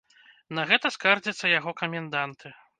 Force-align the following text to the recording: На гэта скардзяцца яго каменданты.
На 0.59 0.63
гэта 0.71 0.91
скардзяцца 0.95 1.53
яго 1.59 1.77
каменданты. 1.85 2.47